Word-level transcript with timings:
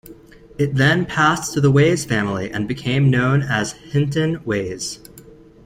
It 0.57 0.77
then 0.77 1.05
passed 1.05 1.53
to 1.53 1.61
the 1.61 1.71
Wase 1.71 2.07
family 2.07 2.49
and 2.49 2.67
became 2.67 3.11
known 3.11 3.43
as 3.43 3.73
Hinton 3.73 4.39
Wase. 4.39 4.97